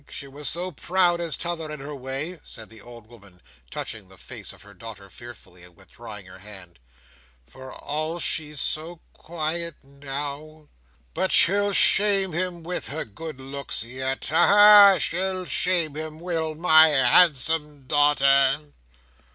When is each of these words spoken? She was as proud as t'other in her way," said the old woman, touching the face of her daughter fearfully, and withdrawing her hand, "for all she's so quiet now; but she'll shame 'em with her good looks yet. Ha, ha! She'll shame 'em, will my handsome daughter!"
She 0.09 0.25
was 0.27 0.55
as 0.55 0.73
proud 0.77 1.21
as 1.21 1.37
t'other 1.37 1.69
in 1.69 1.79
her 1.79 1.95
way," 1.95 2.39
said 2.43 2.69
the 2.69 2.81
old 2.81 3.05
woman, 3.05 3.39
touching 3.69 4.07
the 4.07 4.17
face 4.17 4.51
of 4.51 4.63
her 4.63 4.73
daughter 4.73 5.11
fearfully, 5.11 5.61
and 5.63 5.77
withdrawing 5.77 6.25
her 6.25 6.39
hand, 6.39 6.79
"for 7.45 7.71
all 7.71 8.19
she's 8.19 8.59
so 8.59 9.01
quiet 9.13 9.75
now; 9.83 10.69
but 11.13 11.31
she'll 11.31 11.71
shame 11.71 12.33
'em 12.33 12.63
with 12.63 12.87
her 12.87 13.05
good 13.05 13.39
looks 13.39 13.83
yet. 13.83 14.25
Ha, 14.29 14.47
ha! 14.47 14.97
She'll 14.97 15.45
shame 15.45 15.95
'em, 15.95 16.19
will 16.19 16.55
my 16.55 16.87
handsome 16.87 17.85
daughter!" 17.85 18.61